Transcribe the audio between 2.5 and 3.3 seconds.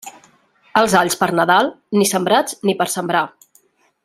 ni per sembrar.